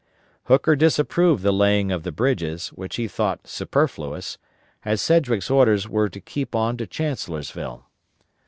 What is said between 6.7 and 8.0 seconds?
to Chancellorsville.